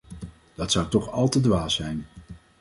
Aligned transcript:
Dat 0.55 0.71
zou 0.71 0.87
toch 0.87 1.11
al 1.11 1.29
te 1.29 1.41
dwaas 1.41 1.75
zijn. 1.75 2.05